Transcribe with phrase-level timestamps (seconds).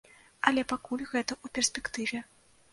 [0.51, 2.27] Але пакуль гэта ў перспектыве.